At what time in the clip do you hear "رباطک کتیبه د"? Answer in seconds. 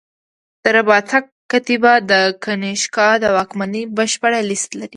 0.75-2.13